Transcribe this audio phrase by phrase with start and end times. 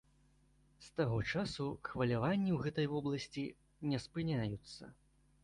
[0.85, 3.45] З таго часу хваляванні ў гэтай вобласці
[3.93, 4.83] не спыняюцца.